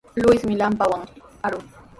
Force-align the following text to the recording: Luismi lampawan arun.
Luismi 0.21 0.55
lampawan 0.59 1.03
arun. 1.45 1.65